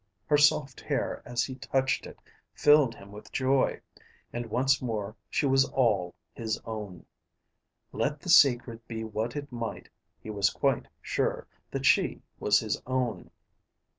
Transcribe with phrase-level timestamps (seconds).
[0.25, 2.17] Her soft hair as he touched it
[2.55, 3.81] filled him with joy.
[4.33, 7.05] And once more she was all his own.
[7.91, 12.81] Let the secret be what it might, he was quite sure that she was his
[12.87, 13.29] own.